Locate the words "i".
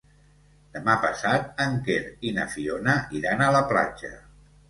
2.29-2.33